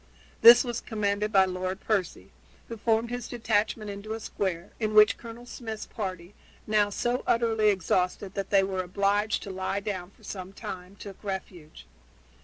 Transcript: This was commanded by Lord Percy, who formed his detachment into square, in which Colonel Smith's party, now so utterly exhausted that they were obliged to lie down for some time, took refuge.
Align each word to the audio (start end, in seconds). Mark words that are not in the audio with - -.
This 0.41 0.63
was 0.63 0.81
commanded 0.81 1.31
by 1.31 1.45
Lord 1.45 1.79
Percy, 1.79 2.31
who 2.69 2.77
formed 2.77 3.11
his 3.11 3.27
detachment 3.27 3.91
into 3.91 4.19
square, 4.19 4.71
in 4.79 4.95
which 4.95 5.15
Colonel 5.15 5.45
Smith's 5.45 5.85
party, 5.85 6.33
now 6.65 6.89
so 6.89 7.23
utterly 7.27 7.69
exhausted 7.69 8.33
that 8.33 8.49
they 8.49 8.63
were 8.63 8.81
obliged 8.81 9.43
to 9.43 9.51
lie 9.51 9.79
down 9.79 10.09
for 10.09 10.23
some 10.23 10.53
time, 10.53 10.95
took 10.95 11.23
refuge. 11.23 11.85